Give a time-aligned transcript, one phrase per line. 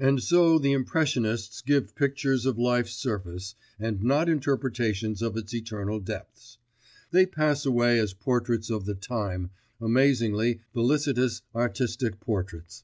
[0.00, 6.00] And so the Impressionists give pictures of life's surface, and not interpretations of its eternal
[6.00, 6.58] depths:
[7.12, 12.82] they pass away as portraits of the time, amazingly felicitous artistic portraits.